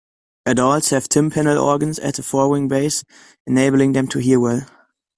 [0.47, 3.03] Adults have tympanal organs at the forewings' base,
[3.45, 4.65] enabling them to hear well.